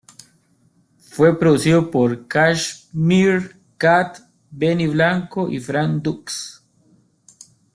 Fue 1.11 1.37
producido 1.37 1.91
por 1.91 2.27
Cashmere 2.27 3.51
Cat, 3.77 4.17
Benny 4.49 4.87
Blanco 4.87 5.47
y 5.47 5.59
Frank 5.59 6.01
Dukes. 6.01 6.65